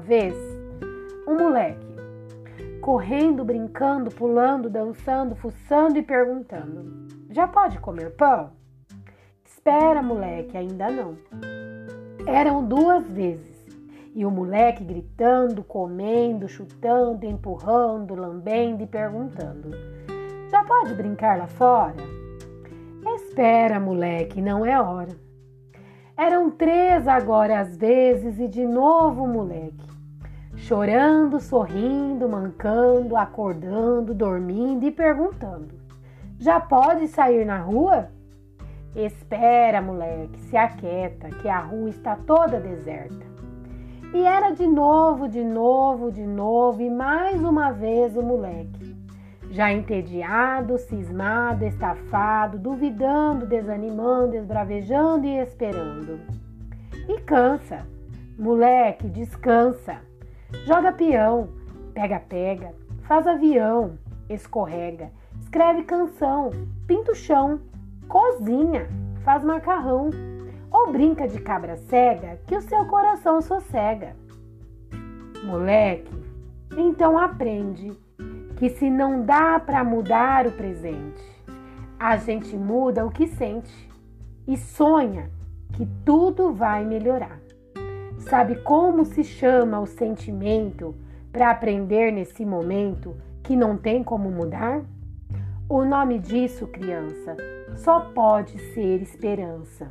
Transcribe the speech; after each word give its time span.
vez, 0.00 0.34
um 1.26 1.36
moleque, 1.36 1.86
correndo, 2.80 3.44
brincando, 3.44 4.10
pulando, 4.10 4.68
dançando, 4.68 5.34
fuçando 5.36 5.98
e 5.98 6.02
perguntando: 6.02 7.08
Já 7.30 7.46
pode 7.46 7.78
comer 7.78 8.10
pão? 8.16 8.52
Espera, 9.44 10.02
moleque, 10.02 10.56
ainda 10.56 10.90
não. 10.90 11.16
Eram 12.26 12.64
duas 12.64 13.08
vezes. 13.08 13.60
E 14.14 14.26
o 14.26 14.30
moleque 14.30 14.82
gritando, 14.82 15.62
comendo, 15.62 16.48
chutando, 16.48 17.24
empurrando, 17.24 18.14
lambendo 18.14 18.82
e 18.82 18.86
perguntando: 18.86 19.70
Já 20.50 20.64
pode 20.64 20.94
brincar 20.94 21.38
lá 21.38 21.46
fora? 21.46 21.94
Espera, 23.14 23.78
moleque, 23.78 24.42
não 24.42 24.66
é 24.66 24.80
hora. 24.80 25.29
Eram 26.20 26.50
três 26.50 27.08
agora 27.08 27.60
às 27.60 27.74
vezes 27.78 28.38
e 28.38 28.46
de 28.46 28.66
novo 28.66 29.24
o 29.24 29.26
moleque. 29.26 29.88
Chorando, 30.54 31.40
sorrindo, 31.40 32.28
mancando, 32.28 33.16
acordando, 33.16 34.12
dormindo 34.12 34.84
e 34.84 34.90
perguntando: 34.90 35.72
Já 36.38 36.60
pode 36.60 37.08
sair 37.08 37.46
na 37.46 37.56
rua? 37.56 38.10
Espera, 38.94 39.80
moleque, 39.80 40.38
se 40.40 40.58
aquieta, 40.58 41.30
que 41.30 41.48
a 41.48 41.60
rua 41.60 41.88
está 41.88 42.14
toda 42.14 42.60
deserta. 42.60 43.24
E 44.12 44.22
era 44.22 44.50
de 44.50 44.66
novo, 44.66 45.26
de 45.26 45.42
novo, 45.42 46.12
de 46.12 46.26
novo, 46.26 46.82
e 46.82 46.90
mais 46.90 47.42
uma 47.42 47.72
vez 47.72 48.14
o 48.14 48.22
moleque. 48.22 48.94
Já 49.50 49.72
entediado, 49.72 50.78
cismado, 50.78 51.64
estafado, 51.64 52.56
duvidando, 52.56 53.46
desanimando, 53.46 54.36
esbravejando 54.36 55.26
e 55.26 55.38
esperando. 55.40 56.20
E 57.08 57.20
cansa. 57.22 57.84
Moleque, 58.38 59.08
descansa. 59.08 59.98
Joga 60.64 60.92
peão, 60.92 61.48
pega-pega, 61.92 62.72
faz 63.02 63.26
avião, 63.26 63.98
escorrega, 64.28 65.10
escreve 65.40 65.82
canção, 65.82 66.50
pinta 66.86 67.12
o 67.12 67.14
chão, 67.14 67.60
cozinha, 68.08 68.88
faz 69.24 69.44
macarrão 69.44 70.10
ou 70.70 70.92
brinca 70.92 71.26
de 71.26 71.40
cabra 71.40 71.76
cega 71.76 72.38
que 72.46 72.56
o 72.56 72.62
seu 72.62 72.84
coração 72.86 73.40
sossega. 73.42 74.14
Moleque, 75.44 76.12
então 76.76 77.18
aprende 77.18 77.92
que 78.60 78.68
se 78.68 78.90
não 78.90 79.24
dá 79.24 79.58
para 79.58 79.82
mudar 79.82 80.46
o 80.46 80.52
presente, 80.52 81.24
a 81.98 82.18
gente 82.18 82.54
muda 82.54 83.06
o 83.06 83.10
que 83.10 83.26
sente 83.26 83.88
e 84.46 84.54
sonha 84.54 85.30
que 85.72 85.88
tudo 86.04 86.52
vai 86.52 86.84
melhorar. 86.84 87.40
Sabe 88.18 88.56
como 88.56 89.06
se 89.06 89.24
chama 89.24 89.80
o 89.80 89.86
sentimento 89.86 90.94
para 91.32 91.50
aprender 91.50 92.12
nesse 92.12 92.44
momento 92.44 93.16
que 93.42 93.56
não 93.56 93.78
tem 93.78 94.04
como 94.04 94.30
mudar? 94.30 94.82
O 95.66 95.82
nome 95.82 96.18
disso, 96.18 96.66
criança, 96.66 97.38
só 97.76 98.00
pode 98.12 98.58
ser 98.74 99.00
esperança. 99.00 99.90